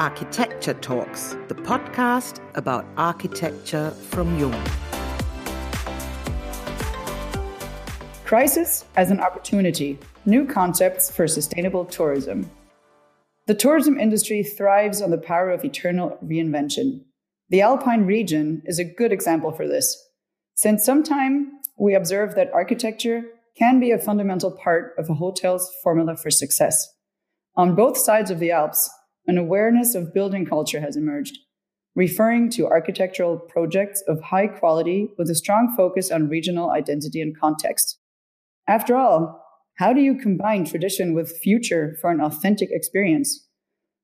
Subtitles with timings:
[0.00, 4.64] Architecture Talks, the podcast about architecture from Jung.
[8.24, 12.50] Crisis as an opportunity, new concepts for sustainable tourism.
[13.46, 17.04] The tourism industry thrives on the power of eternal reinvention.
[17.50, 20.02] The Alpine region is a good example for this.
[20.54, 23.22] Since some time, we observe that architecture
[23.58, 26.88] can be a fundamental part of a hotel's formula for success.
[27.54, 28.88] On both sides of the Alps,
[29.26, 31.38] an awareness of building culture has emerged,
[31.94, 37.38] referring to architectural projects of high quality with a strong focus on regional identity and
[37.38, 37.98] context.
[38.68, 39.44] After all,
[39.78, 43.48] how do you combine tradition with future for an authentic experience?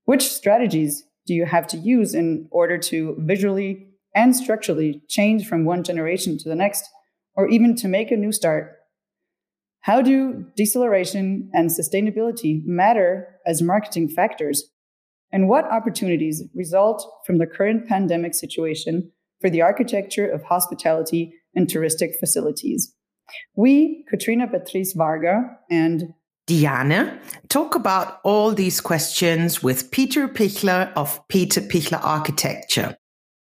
[0.04, 5.64] Which strategies do you have to use in order to visually and structurally change from
[5.64, 6.88] one generation to the next,
[7.34, 8.72] or even to make a new start?
[9.80, 14.64] How do deceleration and sustainability matter as marketing factors?
[15.36, 21.68] And what opportunities result from the current pandemic situation for the architecture of hospitality and
[21.68, 22.94] touristic facilities?
[23.54, 26.14] We, Katrina Patrice Varga and
[26.46, 32.96] Diane, talk about all these questions with Peter Pichler of Peter Pichler Architecture.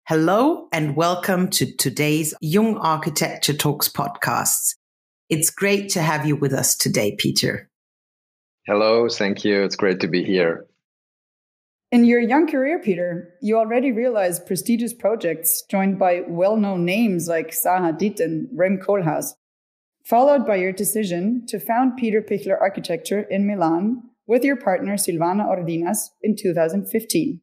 [0.06, 4.74] Hello and welcome to today's Jung Architecture Talks podcasts.
[5.30, 7.70] It's great to have you with us today, Peter.
[8.66, 9.62] Hello, thank you.
[9.62, 10.67] It's great to be here.
[11.90, 17.28] In your young career, Peter, you already realized prestigious projects joined by well known names
[17.28, 19.32] like Zaha Hadid and Rem Koolhaas,
[20.04, 25.46] followed by your decision to found Peter Pichler Architecture in Milan with your partner Silvana
[25.48, 27.40] Ordinas in 2015.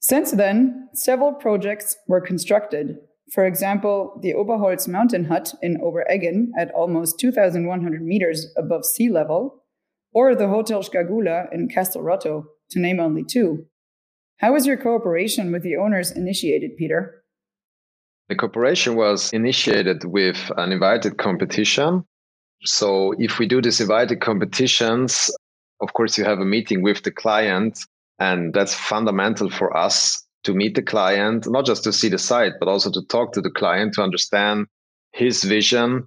[0.00, 2.96] Since then, several projects were constructed,
[3.32, 9.64] for example, the Oberholz mountain hut in Obereggen at almost 2,100 meters above sea level,
[10.12, 13.66] or the Hotel Schgaguler in Castelrotto, to name only two.
[14.38, 17.24] How was your cooperation with the owners initiated, Peter?
[18.28, 22.04] The cooperation was initiated with an invited competition.
[22.64, 25.30] So if we do these invited competitions,
[25.80, 27.78] of course, you have a meeting with the client,
[28.18, 32.54] and that's fundamental for us to meet the client, not just to see the site,
[32.58, 34.66] but also to talk to the client to understand
[35.12, 36.06] his vision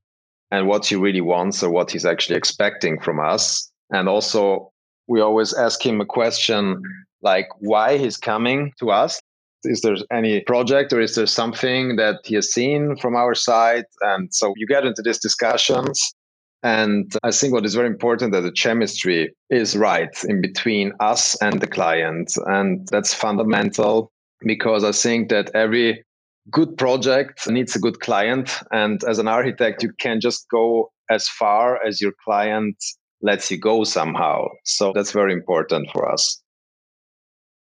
[0.51, 3.71] and what he really wants or what he's actually expecting from us.
[3.91, 4.71] And also,
[5.09, 6.81] we always ask him a question
[7.21, 9.19] like why he's coming to us.
[9.63, 13.85] Is there any project or is there something that he has seen from our side?
[14.01, 16.13] And so you get into these discussions.
[16.61, 21.35] And I think what is very important that the chemistry is right in between us
[21.41, 22.31] and the client.
[22.45, 24.11] And that's fundamental
[24.45, 26.03] because I think that every
[26.51, 28.51] good project needs a good client.
[28.71, 32.77] And as an architect, you can just go as far as your client
[33.21, 34.45] lets you go somehow.
[34.65, 36.41] So that's very important for us.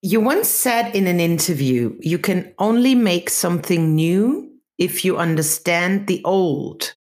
[0.01, 6.07] You once said in an interview, you can only make something new if you understand
[6.07, 6.95] the old.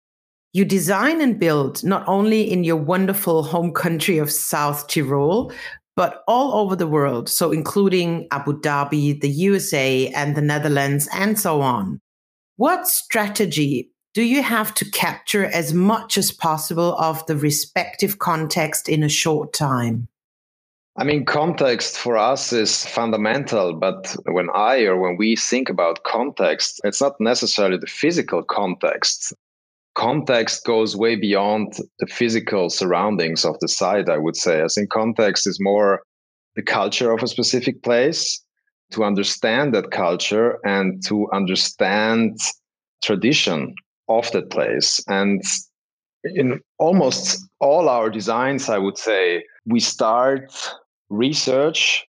[0.52, 5.54] You design and build not only in your wonderful home country of South Tyrol,
[5.96, 7.30] but all over the world.
[7.30, 12.00] So, including Abu Dhabi, the USA, and the Netherlands, and so on.
[12.58, 18.90] What strategy do you have to capture as much as possible of the respective context
[18.90, 20.09] in a short time?
[20.97, 26.03] I mean, context for us is fundamental, but when I or when we think about
[26.03, 29.34] context, it's not necessarily the physical context
[29.96, 34.62] context goes way beyond the physical surroundings of the site, I would say.
[34.62, 36.02] I think context is more
[36.58, 38.44] the culture of a specific place,
[38.91, 42.38] to understand that culture and to understand
[43.02, 43.75] tradition
[44.09, 45.00] of that place.
[45.08, 45.42] And
[46.24, 50.52] in almost all our designs, I would say, we start
[51.09, 52.06] research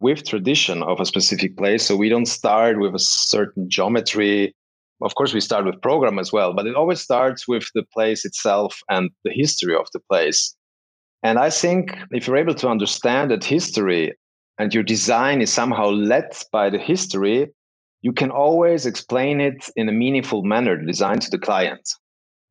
[0.00, 1.86] with tradition of a specific place.
[1.86, 4.54] So we don't start with a certain geometry
[5.02, 8.24] of course we start with program as well but it always starts with the place
[8.24, 10.54] itself and the history of the place
[11.22, 14.12] and i think if you're able to understand that history
[14.58, 17.48] and your design is somehow led by the history
[18.04, 21.88] you can always explain it in a meaningful manner designed to the client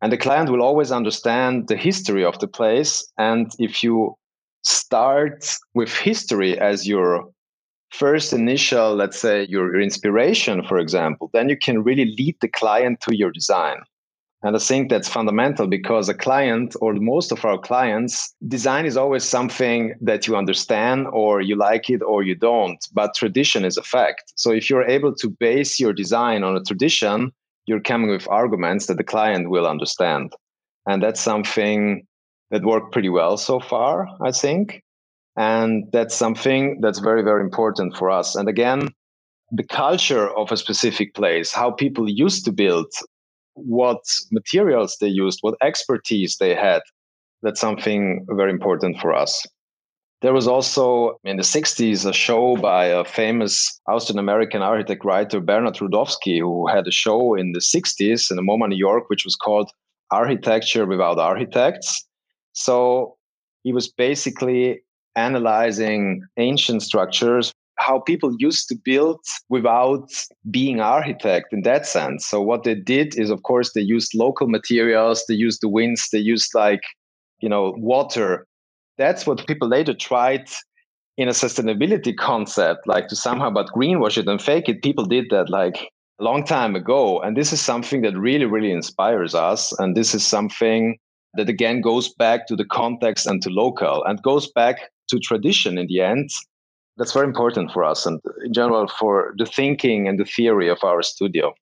[0.01, 4.15] and the client will always understand the history of the place and if you
[4.63, 5.45] start
[5.75, 7.29] with history as your
[7.91, 12.47] first initial, let's say, your, your inspiration, for example, then you can really lead the
[12.47, 13.77] client to your design.
[14.43, 18.97] And I think that's fundamental because a client or most of our clients, design is
[18.97, 22.85] always something that you understand or you like it or you don't.
[22.93, 24.33] But tradition is a fact.
[24.35, 27.31] So if you're able to base your design on a tradition,
[27.67, 30.33] you're coming with arguments that the client will understand.
[30.85, 32.05] And that's something
[32.51, 34.83] that worked pretty well so far, I think.
[35.37, 38.35] And that's something that's very, very important for us.
[38.35, 38.89] And again,
[39.51, 42.87] the culture of a specific place, how people used to build,
[43.55, 44.01] what
[44.31, 46.81] materials they used, what expertise they had,
[47.41, 49.45] that's something very important for us.
[50.21, 55.41] There was also in the 60s a show by a famous Austrian American architect writer,
[55.41, 59.25] Bernard Rudofsky, who had a show in the 60s in the MoMA, New York, which
[59.25, 59.69] was called
[60.11, 62.07] Architecture Without Architects.
[62.53, 63.17] So
[63.63, 64.81] he was basically
[65.17, 70.09] analyzing ancient structures, how people used to build without
[70.51, 72.25] being architect in that sense.
[72.25, 76.09] So what they did is, of course, they used local materials, they used the winds,
[76.11, 76.81] they used like,
[77.39, 78.47] you know, water
[78.97, 80.47] that's what people later tried
[81.17, 84.81] in a sustainability concept, like to somehow but greenwash it and fake it.
[84.81, 87.19] People did that like a long time ago.
[87.21, 89.71] And this is something that really, really inspires us.
[89.79, 90.97] And this is something
[91.35, 95.77] that again goes back to the context and to local and goes back to tradition
[95.77, 96.29] in the end.
[96.97, 100.77] That's very important for us and in general for the thinking and the theory of
[100.83, 101.53] our studio.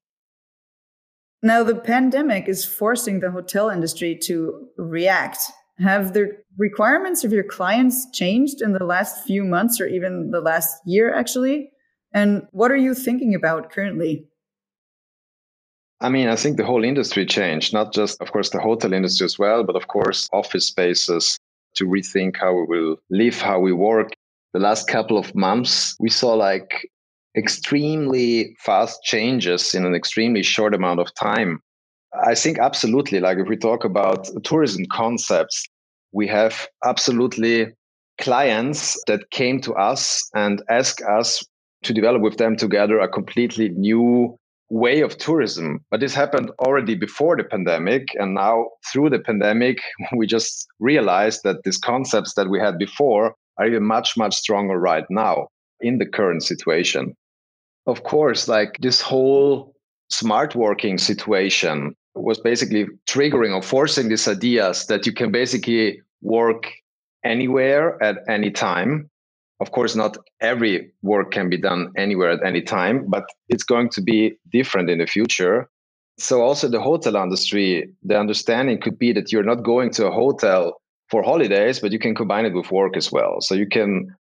[1.44, 5.40] Now, the pandemic is forcing the hotel industry to react
[5.82, 10.42] have the requirements of your clients changed in the last few months or even the
[10.42, 11.72] last year, actually?
[12.14, 14.28] And what are you thinking about currently?
[16.00, 19.26] I mean, I think the whole industry changed, not just, of course, the hotel industry
[19.26, 21.38] as well, but of course, office spaces
[21.76, 24.12] to rethink how we will live, how we work.
[24.54, 26.90] The last couple of months, we saw like
[27.38, 31.62] extremely fast changes in an extremely short amount of time.
[32.26, 33.20] I think absolutely.
[33.20, 35.66] Like if we talk about tourism concepts,
[36.12, 37.68] we have absolutely
[38.20, 41.44] clients that came to us and asked us
[41.84, 44.38] to develop with them together a completely new
[44.70, 45.84] way of tourism.
[45.90, 48.10] But this happened already before the pandemic.
[48.16, 49.80] And now through the pandemic,
[50.16, 54.80] we just realized that these concepts that we had before are you much, much stronger
[54.80, 55.48] right now
[55.82, 57.16] in the current situation.
[57.86, 59.76] Of course, like this whole
[60.10, 66.72] smart working situation was basically triggering or forcing these ideas that you can basically work
[67.24, 69.10] anywhere at any time.
[69.60, 73.90] Of course, not every work can be done anywhere at any time, but it's going
[73.90, 75.70] to be different in the future.
[76.18, 80.12] So, also the hotel industry, the understanding could be that you're not going to a
[80.12, 80.81] hotel
[81.12, 83.42] for holidays, but you can combine it with work as well.
[83.42, 84.16] So, you can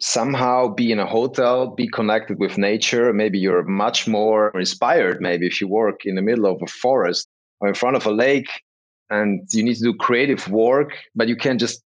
[0.00, 3.12] somehow be in a hotel, be connected with nature.
[3.12, 7.28] Maybe you're much more inspired, maybe if you work in the middle of a forest
[7.60, 8.48] or in front of a lake
[9.10, 11.82] and you need to do creative work, but you can't just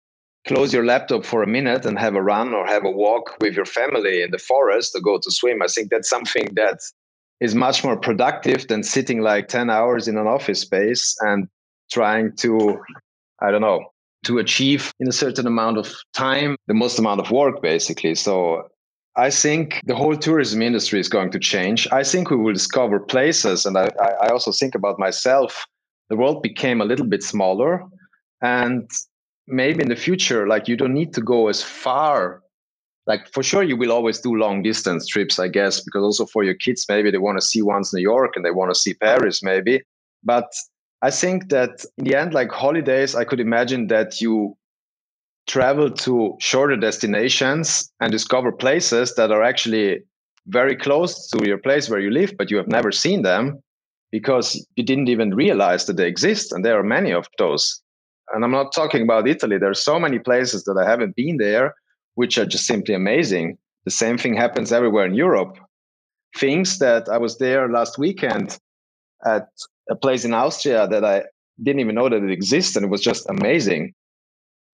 [0.46, 3.54] close your laptop for a minute and have a run or have a walk with
[3.54, 5.62] your family in the forest or go to swim.
[5.62, 6.80] I think that's something that
[7.40, 11.48] is much more productive than sitting like 10 hours in an office space and
[11.90, 12.78] trying to,
[13.40, 13.91] I don't know,
[14.24, 18.14] to achieve in a certain amount of time the most amount of work basically.
[18.14, 18.68] So
[19.16, 21.86] i think the whole tourism industry is going to change.
[21.92, 23.88] I think we will discover places and i,
[24.24, 25.66] I also think about myself.
[26.08, 27.84] The world became a little bit smaller
[28.42, 28.90] and
[29.46, 32.42] maybe in the future like you don't need to go as far.
[33.06, 36.44] Like for sure you will always do long distance trips i guess because also for
[36.44, 38.94] your kids maybe they want to see once new york and they want to see
[38.94, 39.82] paris maybe.
[40.22, 40.48] But
[41.02, 44.56] I think that in the end, like holidays, I could imagine that you
[45.48, 50.02] travel to shorter destinations and discover places that are actually
[50.46, 53.60] very close to your place where you live, but you have never seen them
[54.12, 56.52] because you didn't even realize that they exist.
[56.52, 57.82] And there are many of those.
[58.32, 59.58] And I'm not talking about Italy.
[59.58, 61.74] There are so many places that I haven't been there,
[62.14, 63.58] which are just simply amazing.
[63.84, 65.58] The same thing happens everywhere in Europe.
[66.36, 68.58] Things that I was there last weekend
[69.26, 69.48] at
[69.90, 71.24] a place in Austria that I
[71.62, 73.92] didn't even know that it exists, and it was just amazing.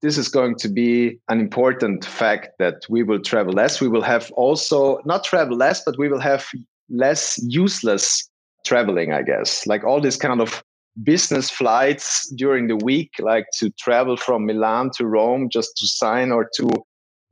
[0.00, 3.80] This is going to be an important fact that we will travel less.
[3.80, 6.46] We will have also not travel less, but we will have
[6.88, 8.28] less useless
[8.64, 9.66] traveling, I guess.
[9.66, 10.62] Like all these kind of
[11.02, 16.30] business flights during the week, like to travel from Milan to Rome just to sign
[16.30, 16.70] or to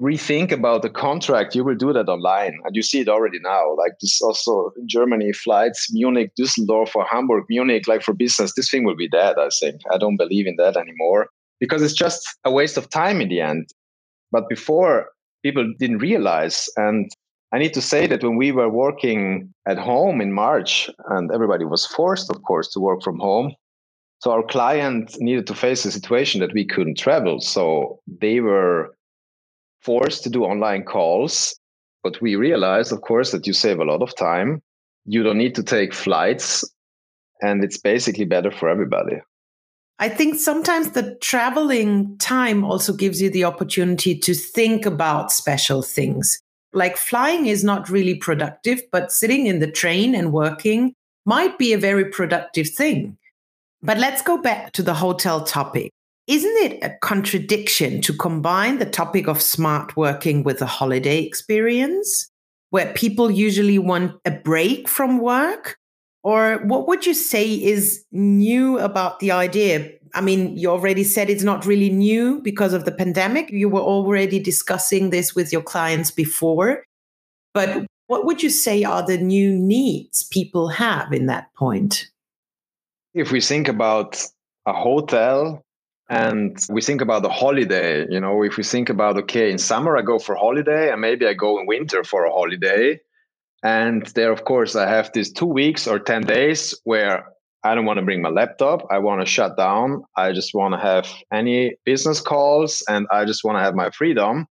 [0.01, 2.59] rethink about the contract, you will do that online.
[2.65, 3.75] And you see it already now.
[3.77, 8.71] Like this also in Germany, flights, Munich, Düsseldorf, or Hamburg, Munich, like for business, this
[8.71, 9.81] thing will be dead, I think.
[9.93, 11.29] I don't believe in that anymore
[11.61, 13.71] because it's just a waste of time in the end.
[14.33, 15.09] But before,
[15.43, 16.69] people didn't realize.
[16.77, 17.11] And
[17.53, 21.65] I need to say that when we were working at home in March, and everybody
[21.65, 23.55] was forced, of course, to work from home.
[24.19, 27.41] So our client needed to face a situation that we couldn't travel.
[27.41, 28.96] So they were
[29.81, 31.59] forced to do online calls.
[32.03, 34.63] But we realized, of course, that you save a lot of time.
[35.07, 36.65] You don't need to take flights,
[37.43, 39.17] and it's basically better for everybody.
[39.99, 45.81] I think sometimes the traveling time also gives you the opportunity to think about special
[45.81, 46.39] things.
[46.75, 50.93] Like flying is not really productive, but sitting in the train and working
[51.25, 53.17] might be a very productive thing.
[53.83, 55.93] But let's go back to the hotel topic.
[56.27, 62.29] Isn't it a contradiction to combine the topic of smart working with a holiday experience
[62.71, 65.79] where people usually want a break from work?
[66.25, 69.89] Or what would you say is new about the idea?
[70.15, 73.51] I mean, you already said it's not really new because of the pandemic.
[73.51, 76.83] You were already discussing this with your clients before.
[77.55, 82.11] But what would you say are the new needs people have in that point?
[83.15, 84.21] If we think about
[84.67, 85.63] a hotel
[86.09, 89.97] and we think about the holiday, you know, if we think about, okay, in summer
[89.97, 93.01] I go for holiday and maybe I go in winter for a holiday,
[93.63, 97.27] and there, of course, I have these two weeks or 10 days where
[97.65, 98.87] I don't want to bring my laptop.
[98.91, 100.05] I want to shut down.
[100.17, 103.91] I just want to have any business calls and I just want to have my
[103.91, 104.47] freedom.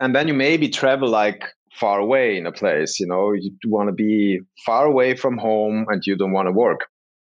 [0.00, 3.88] And then you maybe travel like far away in a place, you know, you want
[3.88, 6.80] to be far away from home and you don't want to work.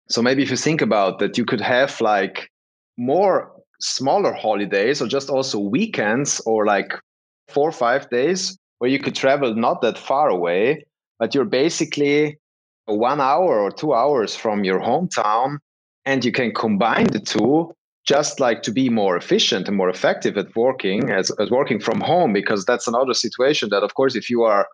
[0.08, 2.50] So maybe if you think about that, you could have like
[2.96, 6.92] more smaller holidays or just also weekends or like
[7.48, 10.84] four or five days where you could travel not that far away
[11.18, 12.38] but you're basically
[12.86, 15.58] one hour or two hours from your hometown
[16.04, 17.72] and you can combine the two
[18.06, 22.00] just like to be more efficient and more effective at working as, as working from
[22.00, 24.68] home because that's another situation that of course if you are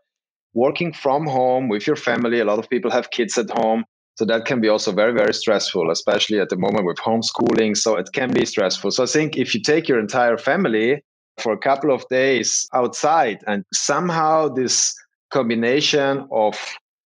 [0.53, 3.85] working from home with your family a lot of people have kids at home
[4.21, 7.75] so that can be also very very stressful especially at the moment with homeschooling.
[7.75, 8.91] So it can be stressful.
[8.91, 11.03] So i think if you take your entire family
[11.39, 14.95] for a couple of days outside and somehow this
[15.31, 16.55] combination of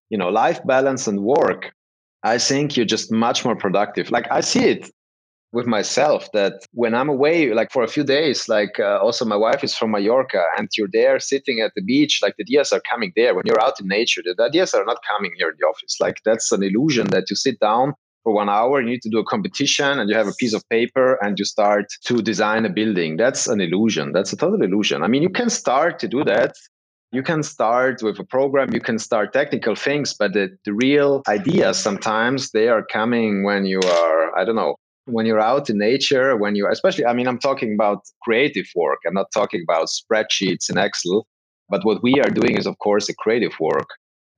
[0.09, 1.71] you know life balance and work
[2.23, 4.11] i think you're just much more productive.
[4.11, 4.91] Like i see it
[5.55, 9.39] with myself that when i'm away like for a few days like uh, also my
[9.47, 12.81] wife is from mallorca and you're there sitting at the beach like the ideas are
[12.91, 13.33] coming there.
[13.35, 15.97] When you're out in nature the ideas are not coming here in the office.
[15.99, 17.93] Like that's an illusion that you sit down
[18.23, 20.67] for one hour you need to do a competition and you have a piece of
[20.69, 23.17] paper and you start to design a building.
[23.17, 24.11] That's an illusion.
[24.13, 25.03] That's a total illusion.
[25.03, 26.53] I mean you can start to do that.
[27.11, 28.73] You can start with a program.
[28.73, 33.65] You can start technical things but the, the real ideas sometimes they are coming when
[33.65, 37.27] you are i don't know when you're out in nature when you especially i mean
[37.27, 38.99] i'm talking about creative work.
[39.07, 41.27] I'm not talking about spreadsheets in excel.
[41.69, 43.87] But what we are doing is of course a creative work.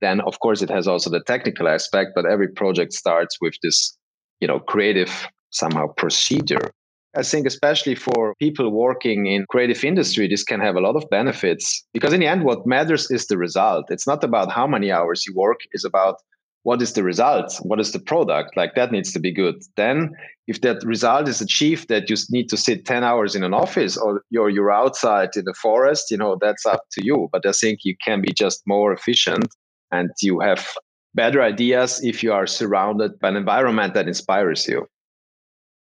[0.02, 3.98] Then of course it has also the technical aspect but every project starts with this
[4.42, 6.72] you know creative somehow procedure.
[7.16, 11.10] I think especially for people working in creative industry, this can have a lot of
[11.10, 13.86] benefits because in the end, what matters is the result.
[13.90, 16.18] It's not about how many hours you work, it's about
[16.64, 17.56] what is the result?
[17.62, 18.58] What is the product?
[18.58, 19.56] Like that needs to be good.
[19.76, 20.12] Then
[20.48, 23.98] if that result is achieved that you need to sit 10 hours in an office
[23.98, 27.30] or you're, you're outside in the forest, you know, that's up to you.
[27.32, 29.48] But I think you can be just more efficient
[29.92, 30.68] and you have
[31.16, 34.88] better ideas if you are surrounded by an environment that inspires you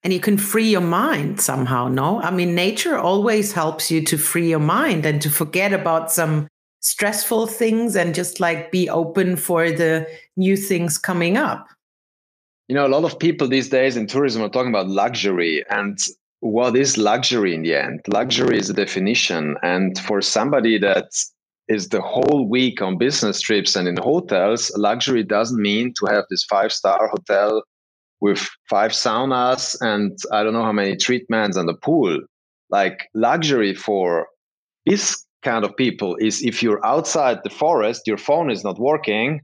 [0.03, 4.17] and you can free your mind somehow no i mean nature always helps you to
[4.17, 6.49] free your mind and to forget about some
[6.81, 10.07] stressful things and just like be open for the
[10.37, 11.69] new things coming up.
[12.69, 15.99] You know a lot of people these days in tourism are talking about luxury and
[16.41, 18.01] what is luxury in the end?
[18.09, 19.57] Luxury is a definition.
[19.63, 21.11] And for somebody that
[21.69, 26.25] is the whole week on business trips and in hotels luxury doesn't mean to have
[26.29, 27.63] this five star hotel
[28.21, 32.21] with five saunas and I don't know how many treatments and a pool.
[32.71, 34.29] Like luxury for
[34.87, 39.41] this kind of people is if you're outside the forest, your phone is not working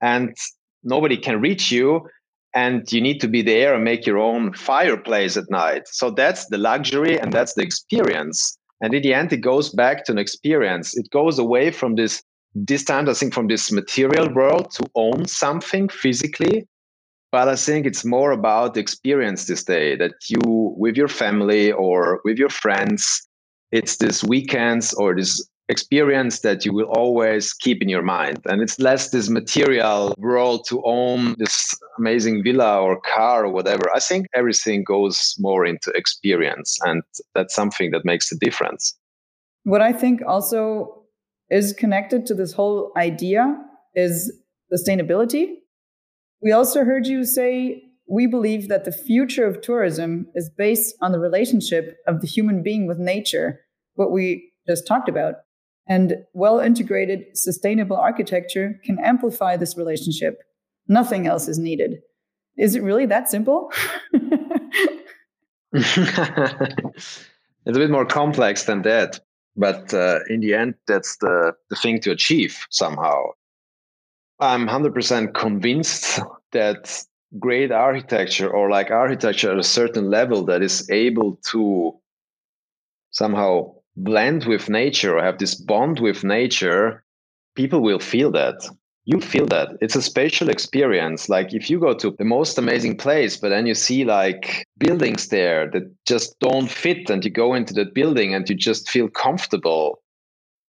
[0.00, 0.34] and
[0.82, 2.06] nobody can reach you
[2.54, 5.82] and you need to be there and make your own fireplace at night.
[5.86, 8.56] So that's the luxury and that's the experience.
[8.80, 10.96] And in the end, it goes back to an experience.
[10.96, 12.22] It goes away from this,
[12.84, 16.66] time, I think, from this material world to own something physically
[17.30, 20.40] but I think it's more about the experience this day that you,
[20.76, 23.27] with your family or with your friends,
[23.72, 28.40] it's this weekends or this experience that you will always keep in your mind.
[28.46, 33.84] And it's less this material world to own this amazing villa or car or whatever.
[33.94, 36.78] I think everything goes more into experience.
[36.84, 37.02] And
[37.34, 38.96] that's something that makes a difference.
[39.64, 41.02] What I think also
[41.50, 43.54] is connected to this whole idea
[43.94, 44.32] is
[44.72, 45.56] sustainability
[46.40, 51.12] we also heard you say we believe that the future of tourism is based on
[51.12, 53.60] the relationship of the human being with nature,
[53.94, 55.34] what we just talked about.
[55.86, 60.38] And well integrated sustainable architecture can amplify this relationship.
[60.86, 62.00] Nothing else is needed.
[62.56, 63.72] Is it really that simple?
[65.72, 67.18] it's
[67.66, 69.20] a bit more complex than that.
[69.56, 73.30] But uh, in the end, that's the, the thing to achieve somehow.
[74.40, 76.20] I'm 100% convinced
[76.52, 77.04] that
[77.38, 81.92] great architecture or like architecture at a certain level that is able to
[83.10, 87.02] somehow blend with nature or have this bond with nature,
[87.54, 88.68] people will feel that.
[89.04, 89.70] You feel that.
[89.80, 91.28] It's a spatial experience.
[91.28, 95.28] Like if you go to the most amazing place, but then you see like buildings
[95.28, 99.08] there that just don't fit, and you go into that building and you just feel
[99.08, 100.02] comfortable.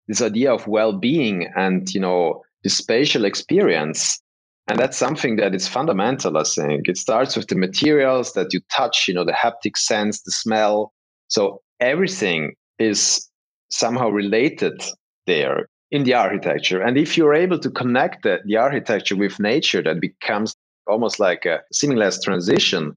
[0.06, 4.22] This idea of well being and, you know, the spatial experience.
[4.68, 6.88] And that's something that is fundamental, I think.
[6.88, 10.92] It starts with the materials that you touch, you know, the haptic sense, the smell.
[11.28, 13.28] So everything is
[13.70, 14.82] somehow related
[15.26, 16.82] there in the architecture.
[16.82, 20.54] And if you're able to connect the, the architecture with nature, that becomes
[20.86, 22.94] almost like a seamless transition.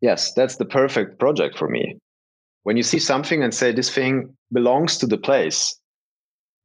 [0.00, 1.98] Yes, that's the perfect project for me.
[2.64, 5.79] When you see something and say this thing belongs to the place.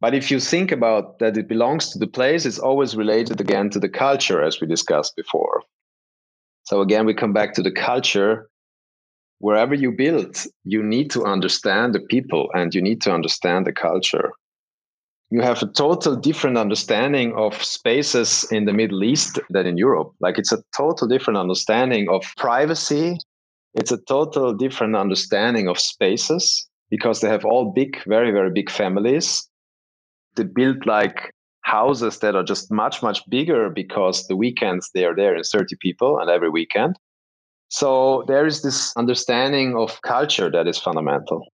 [0.02, 3.70] But if you think about that it belongs to the place, it's always related again
[3.72, 5.64] to the culture, as we discussed before.
[6.64, 8.50] So again, we come back to the culture
[9.40, 13.74] wherever you build, you need to understand the people and you need to understand the
[13.74, 14.32] culture.
[15.30, 20.14] You have a total different understanding of spaces in the Middle East than in Europe.
[20.20, 23.18] Like it's a total different understanding of privacy.
[23.74, 28.70] It's a total different understanding of spaces because they have all big, very, very big
[28.70, 29.50] families.
[30.36, 35.15] They build like houses that are just much, much bigger because the weekends they are
[35.15, 36.96] there in 30 people and every weekend.
[37.70, 41.48] So there is this understanding of culture that is fundamental.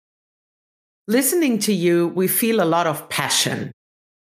[1.08, 3.72] Listening to you, we feel a lot of passion.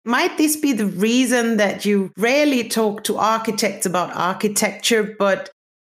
[0.04, 5.52] Might this be the reason that you rarely talk to architects about architecture, but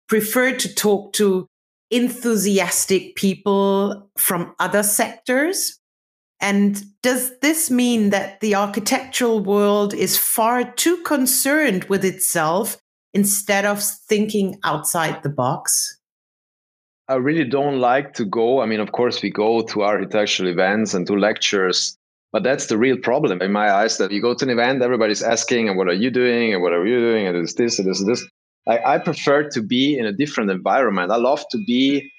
[0.07, 1.47] prefer to talk to
[1.91, 5.76] enthusiastic people from other sectors?
[6.39, 12.77] And does this mean that the architectural world is far too concerned with itself
[13.13, 15.97] instead of thinking outside the box?
[17.09, 18.61] I really don't like to go.
[18.61, 21.97] I mean, of course, we go to architectural events and to lectures,
[22.33, 25.23] but that's the real problem in my eyes that you go to an event, everybody's
[25.23, 26.53] asking, and what are you doing?
[26.53, 27.25] And what are you doing?
[27.25, 28.25] And it's this and this this.
[28.67, 31.11] I, I prefer to be in a different environment.
[31.11, 32.11] I love to be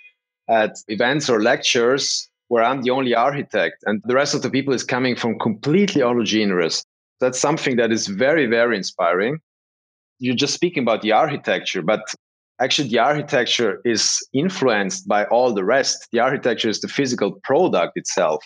[0.49, 4.75] at events or lectures where I'm the only architect and the rest of the people
[4.75, 6.83] is coming from completely other genres.
[7.21, 9.41] That's something that is very, very inspiring
[10.19, 12.01] you're just speaking about the architecture, but
[12.61, 16.09] actually the architecture is influenced by all the rest.
[16.13, 18.45] The architecture is the physical product itself,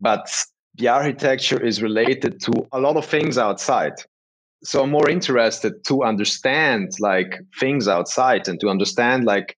[0.00, 0.30] but
[0.76, 3.94] the architecture is related to a lot of things outside.
[4.62, 9.56] So I'm more interested to understand like things outside and to understand like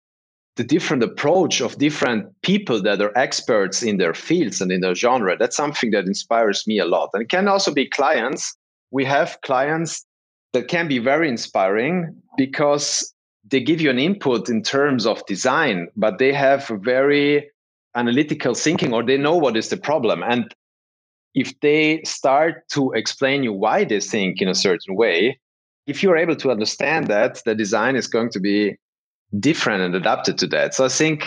[0.60, 4.94] the different approach of different people that are experts in their fields and in their
[4.94, 5.34] genre.
[5.34, 7.08] That's something that inspires me a lot.
[7.14, 8.54] And it can also be clients.
[8.90, 10.04] We have clients
[10.52, 13.10] that can be very inspiring because
[13.50, 17.50] they give you an input in terms of design, but they have very
[17.94, 20.22] analytical thinking or they know what is the problem.
[20.22, 20.54] And
[21.34, 25.40] if they start to explain you why they think in a certain way,
[25.86, 28.76] if you're able to understand that, the design is going to be
[29.38, 30.74] different and adapted to that.
[30.74, 31.24] So I think,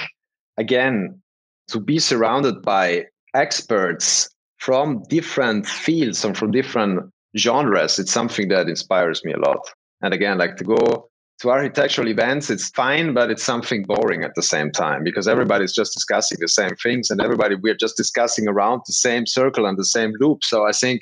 [0.58, 1.22] again,
[1.70, 8.68] to be surrounded by experts from different fields and from different genres, it's something that
[8.68, 9.60] inspires me a lot.
[10.02, 14.36] And again, like to go to architectural events, it's fine, but it's something boring at
[14.36, 15.34] the same time because mm-hmm.
[15.34, 19.66] everybody's just discussing the same things and everybody, we're just discussing around the same circle
[19.66, 20.44] and the same loop.
[20.44, 21.02] So I think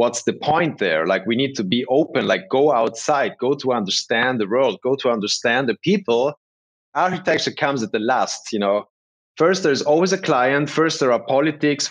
[0.00, 1.06] what's the point there?
[1.06, 4.94] Like we need to be open, like go outside, go to understand the world, go
[4.96, 6.32] to understand the people.
[6.94, 8.88] Architecture comes at the last, you know.
[9.36, 10.70] First, there's always a client.
[10.70, 11.90] First, there are politics.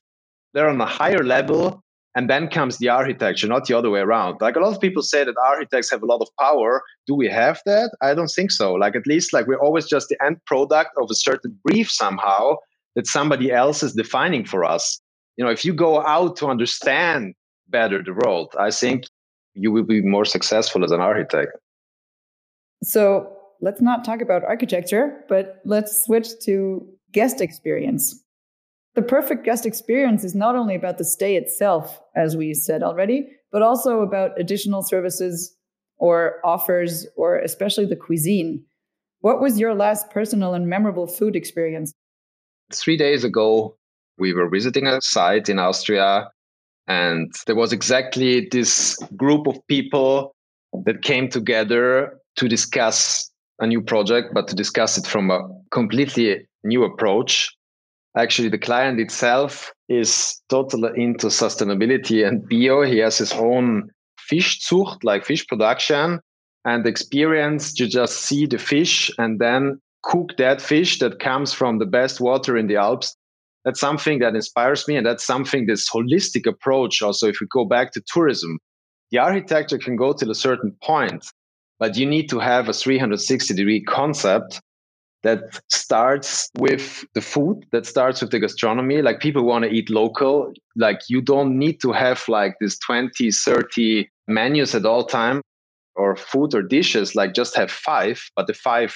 [0.53, 1.83] They're on a higher level
[2.15, 5.03] and then comes the architecture not the other way around like a lot of people
[5.03, 8.49] say that architects have a lot of power do we have that i don't think
[8.49, 11.87] so like at least like we're always just the end product of a certain brief
[12.03, 12.55] somehow
[12.95, 14.99] that somebody else is defining for us
[15.37, 17.35] you know if you go out to understand
[17.69, 19.03] better the world i think
[19.53, 21.51] you will be more successful as an architect
[22.83, 28.23] so let's not talk about architecture but let's switch to guest experience
[28.95, 33.29] the perfect guest experience is not only about the stay itself, as we said already,
[33.51, 35.55] but also about additional services
[35.97, 38.63] or offers, or especially the cuisine.
[39.21, 41.93] What was your last personal and memorable food experience?
[42.73, 43.77] Three days ago,
[44.17, 46.29] we were visiting a site in Austria,
[46.89, 50.35] and there was exactly this group of people
[50.85, 55.39] that came together to discuss a new project, but to discuss it from a
[55.71, 57.55] completely new approach.
[58.17, 62.81] Actually, the client itself is totally into sustainability and bio.
[62.81, 63.89] He has his own
[64.29, 66.19] Fischzucht, like fish production,
[66.65, 71.77] and experience to just see the fish and then cook that fish that comes from
[71.77, 73.15] the best water in the Alps.
[73.69, 74.95] That's something that inspires me.
[74.95, 77.03] And that's something, this holistic approach.
[77.03, 78.57] Also, if we go back to tourism,
[79.11, 81.27] the architecture can go till a certain point,
[81.77, 84.59] but you need to have a 360 degree concept
[85.21, 89.89] that starts with the food that starts with the gastronomy like people want to eat
[89.91, 95.41] local like you don't need to have like this 20 30 menus at all time
[95.95, 98.95] or food or dishes like just have five but the five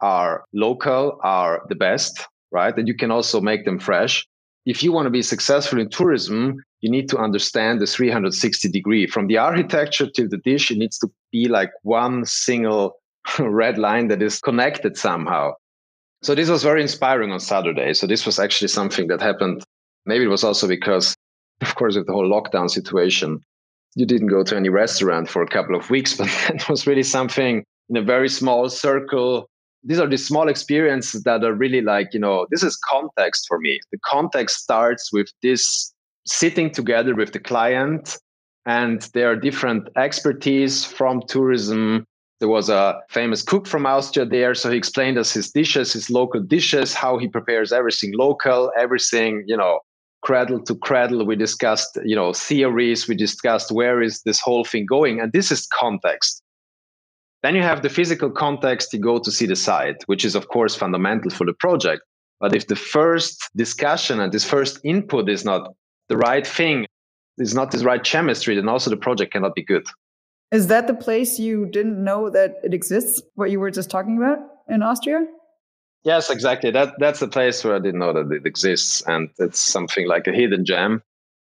[0.00, 4.26] are local are the best right and you can also make them fresh
[4.64, 9.06] if you want to be successful in tourism you need to understand the 360 degree
[9.06, 12.96] from the architecture to the dish it needs to be like one single
[13.38, 15.52] red line that is connected somehow.
[16.22, 17.92] So this was very inspiring on Saturday.
[17.94, 19.64] So this was actually something that happened.
[20.06, 21.14] Maybe it was also because,
[21.60, 23.40] of course, with the whole lockdown situation,
[23.94, 27.02] you didn't go to any restaurant for a couple of weeks, but that was really
[27.02, 29.48] something in a very small circle.
[29.84, 33.58] These are the small experiences that are really like, you know, this is context for
[33.58, 33.80] me.
[33.92, 35.92] The context starts with this
[36.26, 38.16] sitting together with the client
[38.66, 42.06] and there are different expertise from tourism
[42.40, 46.10] there was a famous cook from Austria there, so he explained us his dishes, his
[46.10, 49.80] local dishes, how he prepares everything local, everything, you know,
[50.22, 51.24] cradle to cradle.
[51.24, 53.08] We discussed, you know, theories.
[53.08, 56.42] We discussed where is this whole thing going, and this is context.
[57.44, 58.94] Then you have the physical context.
[58.94, 62.02] You go to see the site, which is of course fundamental for the project.
[62.40, 65.74] But if the first discussion and this first input is not
[66.08, 66.86] the right thing,
[67.36, 69.86] is not the right chemistry, then also the project cannot be good.
[70.52, 73.20] Is that the place you didn't know that it exists?
[73.34, 74.38] What you were just talking about
[74.70, 75.26] in Austria?
[76.02, 76.70] Yes, exactly.
[76.70, 80.26] That that's the place where I didn't know that it exists, and it's something like
[80.26, 81.02] a hidden gem.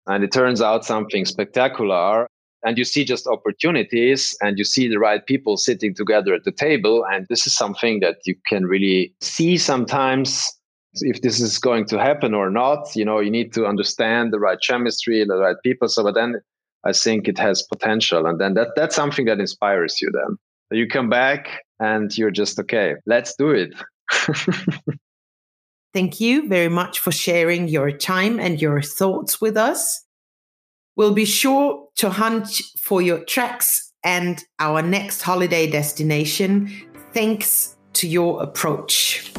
[0.06, 2.28] And it turns out something spectacular.
[2.62, 6.52] And you see just opportunities, and you see the right people sitting together at the
[6.52, 7.04] table.
[7.10, 10.50] And this is something that you can really see sometimes
[10.94, 12.94] if this is going to happen or not.
[12.94, 15.88] You know, you need to understand the right chemistry, the right people.
[15.88, 16.40] So, but then
[16.84, 18.26] I think it has potential.
[18.26, 20.36] And then that, that's something that inspires you then.
[20.72, 23.74] You come back and you're just, okay, let's do it.
[25.92, 30.04] Thank you very much for sharing your time and your thoughts with us.
[30.96, 32.48] We'll be sure to hunt
[32.78, 36.70] for your tracks and our next holiday destination
[37.12, 39.32] thanks to your approach.